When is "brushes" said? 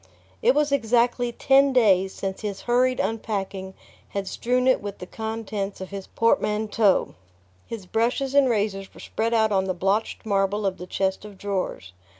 7.85-8.33